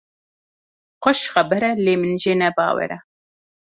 [1.01, 2.99] Xweş xeber e lê min jê ne bawer e.